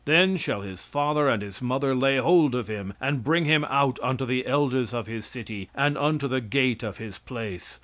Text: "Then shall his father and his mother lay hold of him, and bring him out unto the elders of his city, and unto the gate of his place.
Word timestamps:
"Then 0.05 0.35
shall 0.35 0.61
his 0.61 0.83
father 0.83 1.29
and 1.29 1.43
his 1.43 1.61
mother 1.61 1.93
lay 1.93 2.17
hold 2.17 2.55
of 2.55 2.67
him, 2.67 2.93
and 2.99 3.23
bring 3.23 3.45
him 3.45 3.63
out 3.69 3.99
unto 4.01 4.25
the 4.25 4.47
elders 4.47 4.95
of 4.95 5.05
his 5.05 5.27
city, 5.27 5.69
and 5.75 5.95
unto 5.95 6.27
the 6.27 6.41
gate 6.41 6.81
of 6.81 6.97
his 6.97 7.19
place. 7.19 7.79